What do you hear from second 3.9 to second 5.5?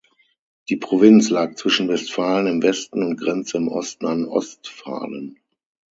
an Ostfalen.